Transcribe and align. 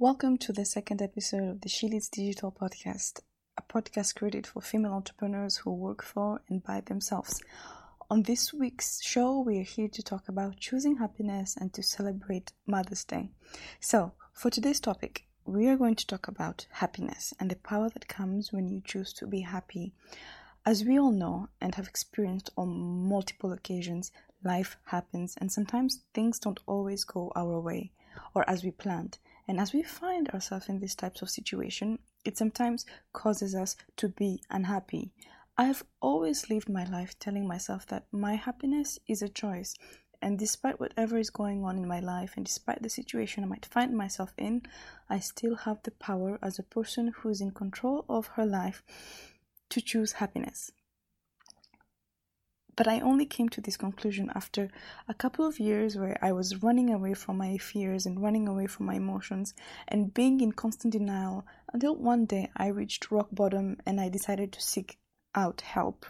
Welcome 0.00 0.38
to 0.38 0.54
the 0.54 0.64
second 0.64 1.02
episode 1.02 1.46
of 1.46 1.60
the 1.60 1.68
She 1.68 1.86
Leads 1.86 2.08
Digital 2.08 2.50
podcast, 2.50 3.20
a 3.58 3.60
podcast 3.60 4.14
created 4.14 4.46
for 4.46 4.62
female 4.62 4.94
entrepreneurs 4.94 5.58
who 5.58 5.74
work 5.74 6.02
for 6.02 6.40
and 6.48 6.64
by 6.64 6.80
themselves. 6.80 7.42
On 8.08 8.22
this 8.22 8.50
week's 8.50 9.02
show, 9.02 9.40
we 9.40 9.58
are 9.58 9.62
here 9.62 9.88
to 9.88 10.02
talk 10.02 10.26
about 10.26 10.56
choosing 10.56 10.96
happiness 10.96 11.54
and 11.54 11.70
to 11.74 11.82
celebrate 11.82 12.50
Mother's 12.66 13.04
Day. 13.04 13.28
So, 13.78 14.12
for 14.32 14.48
today's 14.48 14.80
topic, 14.80 15.26
we 15.44 15.68
are 15.68 15.76
going 15.76 15.96
to 15.96 16.06
talk 16.06 16.28
about 16.28 16.64
happiness 16.70 17.34
and 17.38 17.50
the 17.50 17.56
power 17.56 17.90
that 17.90 18.08
comes 18.08 18.54
when 18.54 18.70
you 18.70 18.80
choose 18.82 19.12
to 19.12 19.26
be 19.26 19.40
happy. 19.40 19.92
As 20.64 20.82
we 20.82 20.98
all 20.98 21.12
know 21.12 21.50
and 21.60 21.74
have 21.74 21.86
experienced 21.86 22.48
on 22.56 22.70
multiple 23.06 23.52
occasions, 23.52 24.12
life 24.42 24.78
happens 24.86 25.36
and 25.38 25.52
sometimes 25.52 26.00
things 26.14 26.38
don't 26.38 26.60
always 26.64 27.04
go 27.04 27.30
our 27.36 27.60
way 27.60 27.92
or 28.34 28.48
as 28.48 28.64
we 28.64 28.70
planned. 28.70 29.18
And 29.50 29.58
as 29.58 29.72
we 29.72 29.82
find 29.82 30.28
ourselves 30.28 30.68
in 30.68 30.78
these 30.78 30.94
types 30.94 31.22
of 31.22 31.28
situation, 31.28 31.98
it 32.24 32.38
sometimes 32.38 32.86
causes 33.12 33.52
us 33.52 33.74
to 33.96 34.08
be 34.08 34.40
unhappy. 34.48 35.10
I've 35.58 35.82
always 36.00 36.48
lived 36.48 36.68
my 36.68 36.84
life 36.84 37.18
telling 37.18 37.48
myself 37.48 37.84
that 37.88 38.04
my 38.12 38.36
happiness 38.36 39.00
is 39.08 39.22
a 39.22 39.28
choice. 39.28 39.74
And 40.22 40.38
despite 40.38 40.78
whatever 40.78 41.18
is 41.18 41.30
going 41.30 41.64
on 41.64 41.78
in 41.78 41.88
my 41.88 41.98
life, 41.98 42.34
and 42.36 42.46
despite 42.46 42.80
the 42.80 42.88
situation 42.88 43.42
I 43.42 43.48
might 43.48 43.66
find 43.66 43.96
myself 43.96 44.32
in, 44.38 44.62
I 45.08 45.18
still 45.18 45.56
have 45.56 45.82
the 45.82 45.90
power 45.90 46.38
as 46.40 46.60
a 46.60 46.62
person 46.78 47.08
who 47.08 47.30
is 47.30 47.40
in 47.40 47.50
control 47.50 48.04
of 48.08 48.28
her 48.36 48.46
life 48.46 48.84
to 49.70 49.80
choose 49.80 50.12
happiness. 50.12 50.70
But 52.80 52.88
I 52.88 53.00
only 53.00 53.26
came 53.26 53.50
to 53.50 53.60
this 53.60 53.76
conclusion 53.76 54.32
after 54.34 54.70
a 55.06 55.12
couple 55.12 55.44
of 55.44 55.60
years 55.60 55.98
where 55.98 56.18
I 56.22 56.32
was 56.32 56.62
running 56.62 56.88
away 56.88 57.12
from 57.12 57.36
my 57.36 57.58
fears 57.58 58.06
and 58.06 58.22
running 58.22 58.48
away 58.48 58.66
from 58.68 58.86
my 58.86 58.94
emotions 58.94 59.52
and 59.86 60.14
being 60.14 60.40
in 60.40 60.52
constant 60.52 60.94
denial 60.94 61.46
until 61.74 61.94
one 61.94 62.24
day 62.24 62.48
I 62.56 62.68
reached 62.68 63.10
rock 63.10 63.28
bottom 63.32 63.76
and 63.84 64.00
I 64.00 64.08
decided 64.08 64.50
to 64.52 64.62
seek 64.62 64.96
out 65.34 65.60
help. 65.60 66.06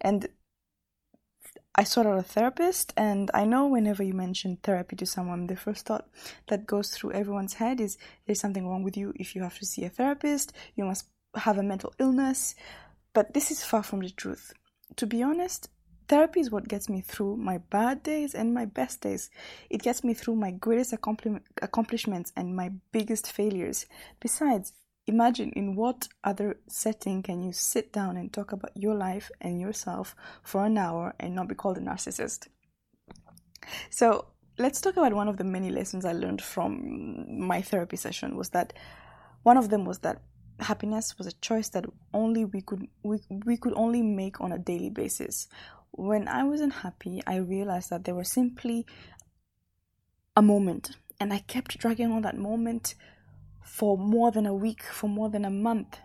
And 0.00 0.26
I 1.74 1.84
sought 1.84 2.06
out 2.06 2.18
a 2.18 2.22
therapist, 2.22 2.94
and 2.96 3.30
I 3.34 3.44
know 3.44 3.66
whenever 3.66 4.02
you 4.02 4.14
mention 4.14 4.56
therapy 4.62 4.96
to 4.96 5.04
someone, 5.04 5.46
the 5.46 5.56
first 5.56 5.84
thought 5.84 6.08
that 6.46 6.66
goes 6.66 6.88
through 6.88 7.12
everyone's 7.12 7.52
head 7.52 7.82
is 7.82 7.98
there's 8.24 8.40
something 8.40 8.66
wrong 8.66 8.82
with 8.82 8.96
you 8.96 9.12
if 9.16 9.36
you 9.36 9.42
have 9.42 9.58
to 9.58 9.66
see 9.66 9.84
a 9.84 9.90
therapist, 9.90 10.54
you 10.74 10.86
must 10.86 11.04
have 11.34 11.58
a 11.58 11.62
mental 11.62 11.92
illness. 11.98 12.54
But 13.12 13.34
this 13.34 13.50
is 13.50 13.62
far 13.62 13.82
from 13.82 14.00
the 14.00 14.08
truth. 14.08 14.54
To 14.96 15.06
be 15.06 15.22
honest, 15.22 15.68
therapy 16.08 16.40
is 16.40 16.50
what 16.50 16.68
gets 16.68 16.88
me 16.88 17.00
through 17.00 17.36
my 17.36 17.58
bad 17.58 18.02
days 18.02 18.34
and 18.34 18.54
my 18.54 18.64
best 18.64 19.02
days. 19.02 19.30
It 19.70 19.82
gets 19.82 20.02
me 20.02 20.14
through 20.14 20.36
my 20.36 20.50
greatest 20.50 20.92
accomplishments 20.92 22.32
and 22.36 22.56
my 22.56 22.72
biggest 22.92 23.30
failures. 23.30 23.86
Besides, 24.20 24.72
imagine 25.06 25.52
in 25.52 25.76
what 25.76 26.08
other 26.24 26.58
setting 26.66 27.22
can 27.22 27.42
you 27.42 27.52
sit 27.52 27.92
down 27.92 28.16
and 28.16 28.32
talk 28.32 28.52
about 28.52 28.72
your 28.74 28.94
life 28.94 29.30
and 29.40 29.60
yourself 29.60 30.16
for 30.42 30.64
an 30.64 30.78
hour 30.78 31.14
and 31.20 31.34
not 31.34 31.48
be 31.48 31.54
called 31.54 31.78
a 31.78 31.80
narcissist? 31.80 32.48
So, 33.90 34.26
let's 34.58 34.80
talk 34.80 34.96
about 34.96 35.12
one 35.12 35.28
of 35.28 35.36
the 35.36 35.44
many 35.44 35.70
lessons 35.70 36.04
I 36.04 36.12
learned 36.12 36.42
from 36.42 37.46
my 37.46 37.60
therapy 37.60 37.96
session 37.96 38.36
was 38.36 38.50
that 38.50 38.72
one 39.42 39.56
of 39.56 39.68
them 39.68 39.84
was 39.84 39.98
that 40.00 40.22
happiness 40.60 41.16
was 41.18 41.26
a 41.26 41.32
choice 41.32 41.68
that 41.68 41.84
only 42.12 42.44
we 42.44 42.60
could 42.60 42.88
we, 43.02 43.20
we 43.44 43.56
could 43.56 43.72
only 43.74 44.02
make 44.02 44.40
on 44.40 44.52
a 44.52 44.58
daily 44.58 44.90
basis 44.90 45.46
when 45.92 46.28
i 46.28 46.44
wasn't 46.44 46.72
happy 46.72 47.22
i 47.26 47.36
realized 47.36 47.90
that 47.90 48.04
there 48.04 48.14
was 48.14 48.30
simply 48.30 48.86
a 50.38 50.42
moment. 50.42 50.92
And 51.20 51.32
i 51.32 51.40
kept 51.40 51.78
dragging 51.78 52.12
on 52.12 52.22
that 52.22 52.38
moment 52.38 52.94
for 53.64 53.98
more 53.98 54.30
than 54.30 54.46
a 54.46 54.54
week 54.54 54.82
for 54.84 55.08
more 55.08 55.28
than 55.28 55.44
a 55.44 55.50
month. 55.50 55.98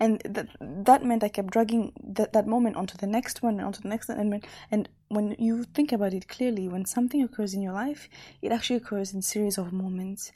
And 0.00 0.20
that 0.24 0.48
that 0.88 1.04
meant 1.04 1.22
I 1.22 1.28
kept 1.28 1.52
dragging 1.52 1.92
that, 2.16 2.32
that 2.32 2.46
moment 2.46 2.76
onto 2.76 2.96
the 2.96 3.06
next 3.06 3.42
one 3.42 3.54
and 3.58 3.66
onto 3.66 3.82
the 3.82 3.88
next 3.88 4.08
one. 4.08 4.18
And, 4.18 4.46
and 4.72 4.88
when 5.08 5.36
you 5.38 5.64
think 5.76 5.92
about 5.92 6.14
it 6.14 6.26
clearly 6.26 6.68
when 6.68 6.86
something 6.86 7.22
occurs 7.22 7.52
in 7.52 7.62
your 7.62 7.74
life 7.74 8.08
it 8.40 8.50
actually 8.50 8.76
occurs 8.76 9.12
in 9.12 9.20
series 9.20 9.58
of 9.58 9.72
moments. 9.72 10.32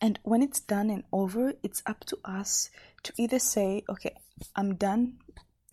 And 0.00 0.18
when 0.24 0.42
it's 0.42 0.58
done 0.58 0.90
and 0.90 1.04
over, 1.12 1.52
it's 1.62 1.80
up 1.86 2.04
to 2.06 2.18
us 2.24 2.70
to 3.04 3.12
either 3.16 3.38
say, 3.38 3.84
okay, 3.88 4.16
I'm 4.56 4.74
done, 4.74 5.18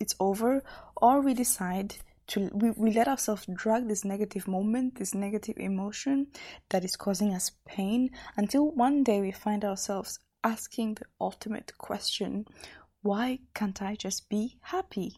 it's 0.00 0.16
over, 0.18 0.62
or 0.96 1.20
we 1.20 1.34
decide 1.34 1.96
to, 2.28 2.50
we, 2.52 2.70
we 2.70 2.92
let 2.92 3.08
ourselves 3.08 3.46
drag 3.52 3.86
this 3.88 4.04
negative 4.04 4.48
moment, 4.48 4.96
this 4.96 5.14
negative 5.14 5.56
emotion 5.58 6.28
that 6.70 6.84
is 6.84 6.96
causing 6.96 7.34
us 7.34 7.52
pain 7.66 8.10
until 8.36 8.70
one 8.70 9.04
day 9.04 9.20
we 9.20 9.32
find 9.32 9.64
ourselves 9.64 10.18
asking 10.42 10.94
the 10.94 11.04
ultimate 11.20 11.76
question 11.76 12.46
why 13.02 13.38
can't 13.54 13.80
I 13.80 13.94
just 13.94 14.28
be 14.28 14.58
happy? 14.60 15.16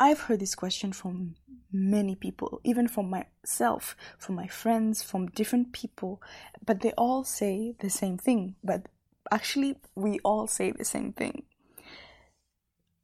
I've 0.00 0.20
heard 0.20 0.40
this 0.40 0.54
question 0.54 0.92
from 0.92 1.36
many 1.72 2.14
people, 2.16 2.60
even 2.64 2.88
from 2.88 3.10
myself, 3.10 3.96
from 4.18 4.34
my 4.34 4.46
friends, 4.46 5.02
from 5.02 5.28
different 5.28 5.72
people, 5.72 6.20
but 6.64 6.80
they 6.80 6.92
all 6.92 7.24
say 7.24 7.74
the 7.80 7.90
same 7.90 8.18
thing. 8.18 8.56
But 8.64 8.86
actually, 9.30 9.76
we 9.94 10.18
all 10.24 10.46
say 10.46 10.72
the 10.72 10.84
same 10.84 11.12
thing. 11.12 11.44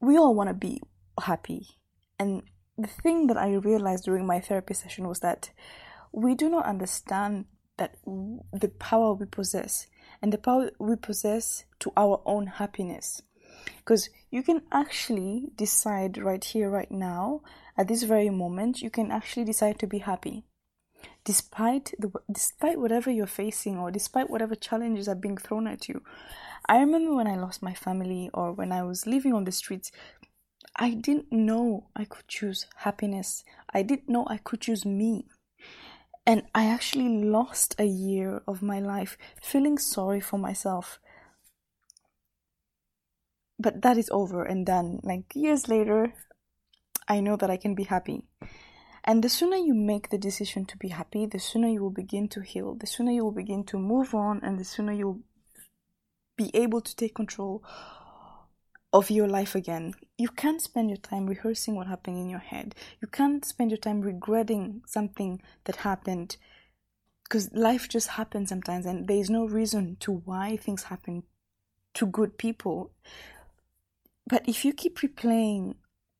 We 0.04 0.18
all 0.18 0.34
want 0.34 0.48
to 0.50 0.54
be 0.54 0.82
happy. 1.18 1.78
And 2.18 2.42
the 2.76 2.88
thing 2.88 3.28
that 3.28 3.38
I 3.38 3.54
realized 3.54 4.04
during 4.04 4.26
my 4.26 4.38
therapy 4.38 4.74
session 4.74 5.08
was 5.08 5.20
that 5.20 5.50
we 6.12 6.34
do 6.34 6.50
not 6.50 6.66
understand 6.66 7.46
that 7.78 7.96
the 8.52 8.68
power 8.78 9.14
we 9.14 9.24
possess 9.24 9.86
and 10.20 10.30
the 10.30 10.38
power 10.38 10.70
we 10.78 10.96
possess 10.96 11.64
to 11.80 11.92
our 11.96 12.22
own 12.26 12.46
happiness 12.46 13.22
because 13.78 14.10
you 14.30 14.42
can 14.42 14.62
actually 14.70 15.46
decide 15.56 16.18
right 16.18 16.44
here 16.44 16.70
right 16.70 16.90
now 16.90 17.40
at 17.76 17.88
this 17.88 18.04
very 18.04 18.30
moment 18.30 18.80
you 18.80 18.90
can 18.90 19.10
actually 19.10 19.44
decide 19.44 19.78
to 19.78 19.86
be 19.86 19.98
happy 19.98 20.44
despite 21.24 21.92
the 21.98 22.10
despite 22.30 22.78
whatever 22.78 23.10
you're 23.10 23.26
facing 23.26 23.78
or 23.78 23.90
despite 23.90 24.30
whatever 24.30 24.54
challenges 24.54 25.08
are 25.08 25.14
being 25.14 25.36
thrown 25.36 25.66
at 25.66 25.88
you 25.88 26.02
i 26.68 26.78
remember 26.78 27.14
when 27.14 27.26
i 27.26 27.36
lost 27.36 27.62
my 27.62 27.74
family 27.74 28.30
or 28.34 28.52
when 28.52 28.72
i 28.72 28.82
was 28.82 29.06
living 29.06 29.32
on 29.32 29.44
the 29.44 29.52
streets 29.52 29.90
i 30.76 30.90
didn't 30.90 31.32
know 31.32 31.88
i 31.96 32.04
could 32.04 32.26
choose 32.28 32.66
happiness 32.76 33.44
i 33.72 33.82
didn't 33.82 34.08
know 34.08 34.26
i 34.28 34.36
could 34.36 34.60
choose 34.60 34.84
me 34.84 35.26
and 36.26 36.42
i 36.54 36.66
actually 36.66 37.08
lost 37.08 37.74
a 37.78 37.84
year 37.84 38.42
of 38.46 38.62
my 38.62 38.80
life 38.80 39.16
feeling 39.42 39.78
sorry 39.78 40.20
for 40.20 40.38
myself 40.38 40.98
but 43.58 43.82
that 43.82 43.96
is 43.96 44.10
over 44.10 44.44
and 44.44 44.66
done. 44.66 45.00
Like 45.02 45.34
years 45.34 45.68
later, 45.68 46.12
I 47.08 47.20
know 47.20 47.36
that 47.36 47.50
I 47.50 47.56
can 47.56 47.74
be 47.74 47.84
happy. 47.84 48.24
And 49.04 49.22
the 49.22 49.28
sooner 49.28 49.56
you 49.56 49.74
make 49.74 50.08
the 50.08 50.18
decision 50.18 50.64
to 50.66 50.78
be 50.78 50.88
happy, 50.88 51.26
the 51.26 51.38
sooner 51.38 51.68
you 51.68 51.82
will 51.82 51.90
begin 51.90 52.26
to 52.28 52.40
heal, 52.40 52.74
the 52.74 52.86
sooner 52.86 53.12
you 53.12 53.24
will 53.24 53.32
begin 53.32 53.64
to 53.64 53.78
move 53.78 54.14
on, 54.14 54.40
and 54.42 54.58
the 54.58 54.64
sooner 54.64 54.92
you'll 54.92 55.20
be 56.36 56.50
able 56.54 56.80
to 56.80 56.96
take 56.96 57.14
control 57.14 57.62
of 58.94 59.10
your 59.10 59.28
life 59.28 59.54
again. 59.54 59.94
You 60.16 60.28
can't 60.28 60.62
spend 60.62 60.88
your 60.88 60.96
time 60.96 61.26
rehearsing 61.26 61.74
what 61.74 61.86
happened 61.86 62.16
in 62.16 62.30
your 62.30 62.38
head. 62.38 62.74
You 63.02 63.08
can't 63.08 63.44
spend 63.44 63.70
your 63.70 63.78
time 63.78 64.00
regretting 64.00 64.82
something 64.86 65.42
that 65.64 65.76
happened 65.76 66.36
because 67.24 67.52
life 67.52 67.88
just 67.88 68.08
happens 68.08 68.50
sometimes 68.50 68.86
and 68.86 69.08
there 69.08 69.16
is 69.16 69.30
no 69.30 69.46
reason 69.46 69.96
to 70.00 70.12
why 70.12 70.56
things 70.56 70.84
happen 70.84 71.24
to 71.94 72.06
good 72.06 72.38
people. 72.38 72.92
But 74.28 74.48
if 74.48 74.64
you 74.64 74.72
keep 74.72 74.98
replaying 74.98 75.74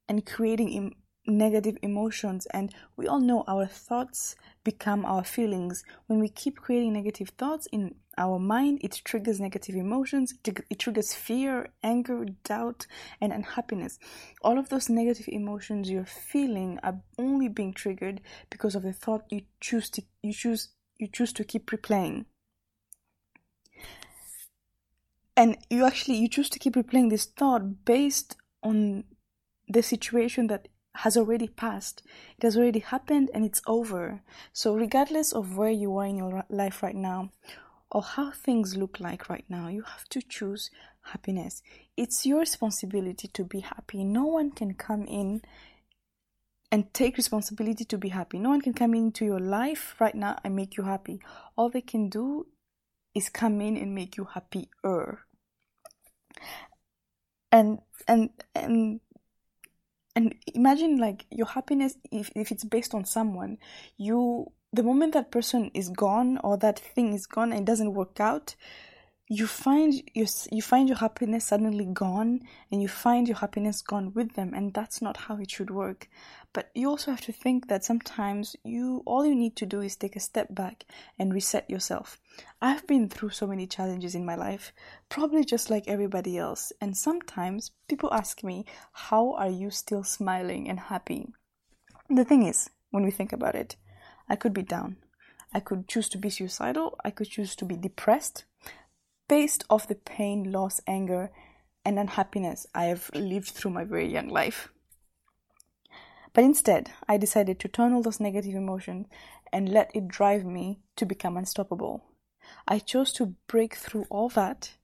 and 0.09 0.27
creating 0.27 0.71
Im- 0.71 0.95
negative 1.27 1.77
emotions, 1.83 2.47
and 2.47 2.75
we 2.97 3.07
all 3.07 3.21
know 3.21 3.45
our 3.47 3.67
thoughts 3.67 4.37
become 4.63 5.05
our 5.05 5.25
feelings, 5.25 5.85
when 6.07 6.19
we 6.19 6.29
keep 6.29 6.57
creating 6.57 6.93
negative 6.93 7.31
thoughts 7.31 7.67
in 7.73 7.95
our 8.17 8.39
mind, 8.39 8.79
it 8.83 9.01
triggers 9.05 9.41
negative 9.41 9.75
emotions, 9.75 10.35
it 10.45 10.79
triggers 10.79 11.13
fear, 11.13 11.69
anger, 11.83 12.25
doubt, 12.45 12.87
and 13.21 13.33
unhappiness. 13.33 13.99
All 14.43 14.59
of 14.59 14.69
those 14.69 14.89
negative 14.89 15.29
emotions 15.29 15.91
you're 15.91 16.05
feeling 16.05 16.79
are 16.83 17.01
only 17.19 17.49
being 17.49 17.73
triggered 17.73 18.21
because 18.51 18.75
of 18.75 18.83
the 18.83 18.93
thought 18.93 19.25
you 19.31 19.43
choose 19.61 19.91
to 19.91 20.03
you 20.23 20.33
choose 20.33 20.69
you 20.99 21.09
choose 21.09 21.33
to 21.33 21.45
keep 21.45 21.67
replaying 21.67 22.25
and 25.37 25.57
you 25.71 25.85
actually 25.85 26.17
you 26.17 26.29
choose 26.29 26.49
to 26.49 26.59
keep 26.59 26.75
replaying 26.75 27.11
this 27.11 27.27
thought 27.27 27.85
based 27.85 28.37
on 28.63 29.05
the 29.69 29.83
situation 29.83 30.47
that 30.47 30.69
has 30.97 31.17
already 31.17 31.49
passed. 31.49 32.03
It 32.39 32.45
has 32.45 32.57
already 32.57 32.79
happened 32.79 33.31
and 33.35 33.45
it's 33.45 33.63
over. 33.67 34.23
So 34.53 34.75
regardless 34.75 35.33
of 35.33 35.57
where 35.57 35.71
you 35.71 35.97
are 35.97 36.07
in 36.07 36.17
your 36.17 36.45
life 36.49 36.83
right 36.83 36.95
now 36.95 37.31
or 37.91 38.03
how 38.03 38.31
things 38.31 38.77
look 38.77 39.01
like 39.01 39.29
right 39.29 39.45
now 39.49 39.69
you 39.69 39.83
have 39.83 40.09
to 40.11 40.23
choose 40.23 40.71
happiness. 41.03 41.63
It's 41.97 42.25
your 42.25 42.41
responsibility 42.41 43.29
to 43.29 43.45
be 43.45 43.61
happy. 43.61 44.05
No 44.05 44.25
one 44.27 44.51
can 44.51 44.75
come 44.75 45.05
in 45.07 45.43
and 46.71 46.93
take 46.93 47.17
responsibility 47.17 47.85
to 47.85 47.99
be 47.99 48.09
happy. 48.09 48.39
No 48.39 48.49
one 48.51 48.61
can 48.61 48.73
come 48.73 48.95
into 48.95 49.25
your 49.25 49.41
life 49.41 49.95
right 50.01 50.15
now 50.15 50.39
and 50.45 50.57
make 50.57 50.77
you 50.77 50.85
happy. 50.85 51.21
All 51.57 51.71
they 51.71 51.81
can 51.81 52.09
do 52.09 52.47
is 53.15 53.29
come 53.29 53.61
in 53.61 53.77
and 53.77 53.95
make 53.95 54.17
you 54.17 54.25
happier. 54.25 55.21
And 57.53 57.79
and 58.09 58.31
and 58.57 59.01
and 60.17 60.35
imagine 60.55 60.99
like 60.99 61.27
your 61.31 61.47
happiness 61.47 61.97
if, 62.11 62.31
if 62.35 62.51
it's 62.53 62.65
based 62.65 62.95
on 62.95 63.05
someone 63.05 63.59
you 63.97 64.51
the 64.73 64.83
moment 64.83 65.13
that 65.15 65.31
person 65.31 65.71
is 65.75 65.89
gone 65.89 66.39
or 66.43 66.57
that 66.57 66.79
thing 66.79 67.13
is 67.13 67.27
gone 67.27 67.53
and 67.53 67.67
doesn't 67.67 67.95
work 67.95 68.19
out 68.21 68.55
you 69.29 69.47
find 69.47 70.03
your 70.13 70.27
you 70.53 70.61
find 70.61 70.87
your 70.87 70.99
happiness 70.99 71.47
suddenly 71.47 71.87
gone 71.87 72.41
and 72.71 72.83
you 72.83 72.89
find 72.89 73.27
your 73.27 73.39
happiness 73.39 73.81
gone 73.81 74.13
with 74.13 74.35
them 74.35 74.53
and 74.53 74.75
that's 74.75 75.01
not 75.01 75.17
how 75.17 75.39
it 75.39 75.51
should 75.51 75.71
work. 75.71 76.09
But 76.53 76.71
you 76.75 76.91
also 76.91 77.11
have 77.11 77.23
to 77.23 77.33
think 77.33 77.69
that 77.69 77.85
sometimes 77.85 78.55
you 78.65 79.03
all 79.07 79.25
you 79.25 79.35
need 79.35 79.57
to 79.57 79.67
do 79.67 79.81
is 79.81 79.97
take 79.97 80.15
a 80.15 80.21
step 80.21 80.55
back 80.55 80.85
and 81.19 81.33
reset 81.33 81.69
yourself. 81.71 82.19
I've 82.61 82.87
been 82.87 83.09
through 83.09 83.31
so 83.31 83.47
many 83.47 83.67
challenges 83.67 84.15
in 84.15 84.27
my 84.27 84.35
life 84.35 84.75
probably 85.09 85.45
just 85.45 85.71
like 85.71 85.89
everybody 85.89 86.37
else 86.37 86.71
and 86.83 86.95
sometimes 86.95 87.71
people 87.89 88.13
ask 88.13 88.45
me 88.45 88.67
how 88.93 89.33
are 89.37 89.49
you 89.49 89.71
still 89.71 90.05
smiling 90.05 90.69
and 90.69 90.79
happy? 90.79 91.29
The 92.11 92.27
thing 92.27 92.43
is 92.47 92.69
when 92.91 93.05
we 93.05 93.11
think 93.11 93.33
about 93.33 93.55
it 93.55 93.77
i 94.29 94.37
could 94.37 94.53
be 94.53 94.63
down. 94.63 94.97
I 95.55 95.61
could 95.61 95.87
choose 95.87 96.09
to 96.11 96.19
be 96.19 96.31
suicidal. 96.31 96.99
I 97.05 97.11
could 97.11 97.31
choose 97.31 97.55
to 97.57 97.65
be 97.65 97.77
depressed 97.77 98.45
based 99.35 99.65
off 99.69 99.89
the 99.89 99.97
pain, 99.97 100.53
loss, 100.53 100.81
anger, 100.87 101.29
and 101.85 101.99
unhappiness 101.99 102.69
I 102.73 102.85
have 102.85 103.11
lived 103.15 103.49
through 103.49 103.73
my 103.73 103.83
very 103.83 104.07
young 104.07 104.29
life. 104.29 104.69
But 106.33 106.45
instead, 106.45 106.93
I 107.09 107.17
decided 107.17 107.59
to 107.59 107.69
turn 107.69 107.93
all 107.93 108.03
those 108.03 108.21
negative 108.21 108.55
emotions 108.55 109.09
and 109.53 109.69
let 109.69 109.91
it 109.93 110.07
drive 110.07 110.45
me 110.45 110.79
to 110.95 111.05
become 111.05 111.37
unstoppable. 111.37 112.05
I 112.69 112.79
chose 112.79 113.13
to 113.15 113.35
break 113.49 113.75
through 113.75 114.07
all 114.09 114.29
that 114.29 114.75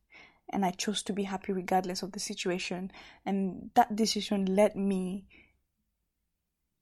and 0.52 0.64
I 0.64 0.72
chose 0.72 1.04
to 1.04 1.12
be 1.12 1.22
happy 1.22 1.52
regardless 1.52 2.02
of 2.02 2.10
the 2.10 2.18
situation. 2.18 2.90
And 3.24 3.70
that 3.74 3.94
decision 3.94 4.56
led 4.56 4.74
me 4.74 5.26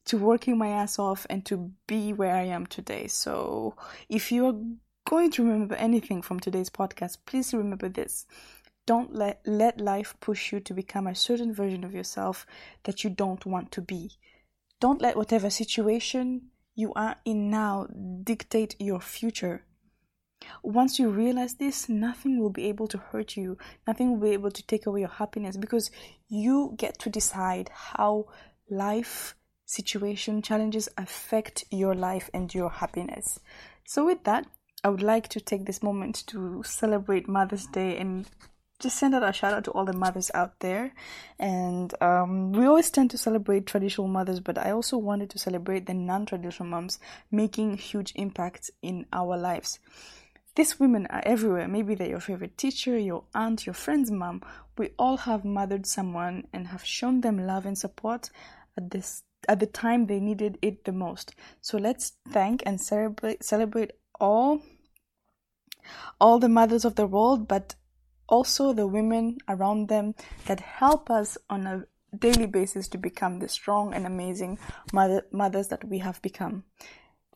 to 0.05 0.17
working 0.17 0.57
my 0.57 0.69
ass 0.69 0.97
off 0.97 1.27
and 1.29 1.45
to 1.45 1.71
be 1.85 2.13
where 2.13 2.35
I 2.35 2.45
am 2.45 2.65
today. 2.65 3.05
So 3.05 3.75
if 4.09 4.31
you're 4.31 4.59
going 5.09 5.31
to 5.31 5.43
remember 5.43 5.73
anything 5.73 6.21
from 6.21 6.39
today's 6.39 6.69
podcast, 6.69 7.17
please 7.25 7.51
remember 7.51 7.89
this. 7.89 8.27
Don't 8.85 9.15
let, 9.15 9.41
let 9.43 9.81
life 9.81 10.13
push 10.19 10.51
you 10.51 10.59
to 10.59 10.71
become 10.71 11.07
a 11.07 11.15
certain 11.15 11.51
version 11.51 11.83
of 11.83 11.95
yourself 11.95 12.45
that 12.83 13.03
you 13.03 13.09
don't 13.09 13.43
want 13.43 13.71
to 13.71 13.81
be. 13.81 14.11
Don't 14.79 15.01
let 15.01 15.17
whatever 15.17 15.49
situation 15.49 16.51
you 16.75 16.93
are 16.93 17.15
in 17.25 17.49
now 17.49 17.87
dictate 18.23 18.75
your 18.79 19.01
future. 19.01 19.63
Once 20.61 20.99
you 20.99 21.09
realize 21.09 21.55
this, 21.55 21.89
nothing 21.89 22.39
will 22.39 22.51
be 22.51 22.67
able 22.67 22.87
to 22.87 22.99
hurt 22.99 23.35
you, 23.35 23.57
nothing 23.87 24.11
will 24.11 24.27
be 24.29 24.33
able 24.33 24.51
to 24.51 24.67
take 24.67 24.85
away 24.85 24.99
your 24.99 25.09
happiness 25.09 25.57
because 25.57 25.89
you 26.27 26.75
get 26.77 26.99
to 26.99 27.09
decide 27.09 27.71
how 27.73 28.25
life, 28.69 29.35
situation, 29.65 30.43
challenges 30.43 30.87
affect 30.99 31.63
your 31.71 31.95
life 31.95 32.29
and 32.31 32.53
your 32.53 32.69
happiness. 32.69 33.39
So, 33.87 34.05
with 34.05 34.23
that, 34.25 34.45
I 34.83 34.89
would 34.89 35.03
like 35.03 35.27
to 35.29 35.41
take 35.41 35.65
this 35.65 35.83
moment 35.83 36.23
to 36.27 36.63
celebrate 36.63 37.27
Mother's 37.27 37.65
Day 37.65 37.97
and 37.97 38.25
just 38.79 38.97
send 38.97 39.13
out 39.13 39.27
a 39.27 39.33
shout 39.33 39.53
out 39.53 39.65
to 39.65 39.71
all 39.71 39.83
the 39.83 39.93
mothers 39.93 40.31
out 40.33 40.59
there. 40.61 40.93
And 41.37 41.93
um, 42.01 42.53
we 42.53 42.65
always 42.65 42.89
tend 42.89 43.11
to 43.11 43.17
celebrate 43.17 43.65
traditional 43.65 44.07
mothers, 44.07 44.39
but 44.39 44.57
I 44.57 44.71
also 44.71 44.97
wanted 44.97 45.29
to 45.31 45.39
celebrate 45.39 45.85
the 45.85 45.93
non 45.93 46.25
traditional 46.25 46.69
moms 46.69 46.97
making 47.29 47.77
huge 47.77 48.13
impacts 48.15 48.71
in 48.81 49.05
our 49.11 49.37
lives. 49.37 49.79
These 50.55 50.79
women 50.79 51.07
are 51.07 51.21
everywhere. 51.25 51.67
Maybe 51.67 51.93
they're 51.95 52.09
your 52.09 52.19
favorite 52.19 52.57
teacher, 52.57 52.97
your 52.97 53.23
aunt, 53.35 53.65
your 53.65 53.73
friend's 53.73 54.11
mom. 54.11 54.41
We 54.77 54.91
all 54.97 55.17
have 55.17 55.45
mothered 55.45 55.85
someone 55.85 56.47
and 56.53 56.67
have 56.67 56.85
shown 56.85 57.21
them 57.21 57.45
love 57.45 57.65
and 57.65 57.77
support 57.77 58.29
at 58.77 58.91
this 58.91 59.23
at 59.47 59.59
the 59.59 59.65
time 59.65 60.05
they 60.05 60.19
needed 60.19 60.57
it 60.61 60.83
the 60.83 60.91
most. 60.91 61.33
So 61.61 61.77
let's 61.77 62.13
thank 62.29 62.61
and 62.65 62.79
celebrate 62.79 63.43
celebrate 63.43 63.91
all 64.19 64.61
all 66.19 66.39
the 66.39 66.49
mothers 66.49 66.85
of 66.85 66.95
the 66.95 67.07
world, 67.07 67.47
but 67.47 67.75
also 68.27 68.73
the 68.73 68.87
women 68.87 69.37
around 69.47 69.87
them 69.87 70.13
that 70.45 70.59
help 70.59 71.09
us 71.09 71.37
on 71.49 71.65
a 71.65 71.83
daily 72.17 72.47
basis 72.47 72.87
to 72.89 72.97
become 72.97 73.39
the 73.39 73.47
strong 73.47 73.93
and 73.93 74.05
amazing 74.05 74.57
mother, 74.93 75.25
mothers 75.31 75.67
that 75.69 75.83
we 75.87 75.99
have 75.99 76.21
become. 76.21 76.63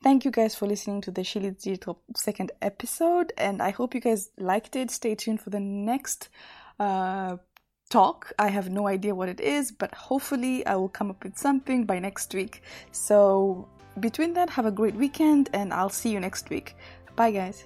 Thank 0.03 0.25
you 0.25 0.31
guys 0.31 0.53
for 0.53 0.67
listening 0.67 1.01
to 1.01 1.11
the 1.11 1.21
Leads 1.35 1.63
Digital 1.63 2.01
second 2.15 2.51
episode, 2.61 3.31
and 3.37 3.61
I 3.61 3.69
hope 3.69 3.95
you 3.95 4.01
guys 4.01 4.31
liked 4.37 4.75
it. 4.75 4.91
Stay 4.91 5.15
tuned 5.15 5.39
for 5.39 5.49
the 5.49 5.61
next 5.61 6.27
uh, 6.77 7.37
talk. 7.89 8.33
I 8.37 8.49
have 8.49 8.69
no 8.69 8.87
idea 8.87 9.15
what 9.15 9.29
it 9.29 9.39
is, 9.39 9.71
but 9.71 9.95
hopefully 9.95 10.65
I 10.65 10.75
will 10.75 10.89
come 10.89 11.09
up 11.09 11.23
with 11.23 11.37
something 11.37 11.85
by 11.85 11.99
next 11.99 12.33
week. 12.33 12.63
So 12.91 13.69
between 13.99 14.33
that, 14.33 14.49
have 14.49 14.65
a 14.65 14.71
great 14.71 14.95
weekend, 14.95 15.49
and 15.53 15.73
I'll 15.73 15.89
see 15.89 16.09
you 16.09 16.19
next 16.19 16.49
week. 16.49 16.75
Bye, 17.15 17.31
guys. 17.31 17.65